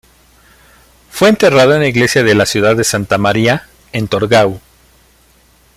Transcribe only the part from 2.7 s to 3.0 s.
de